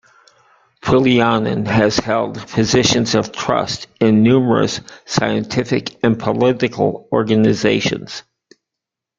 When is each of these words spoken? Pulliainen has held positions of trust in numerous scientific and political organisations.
Pulliainen 0.81 1.67
has 1.67 1.97
held 1.99 2.39
positions 2.47 3.13
of 3.13 3.31
trust 3.31 3.85
in 3.99 4.23
numerous 4.23 4.81
scientific 5.05 6.03
and 6.03 6.17
political 6.17 7.07
organisations. 7.11 8.23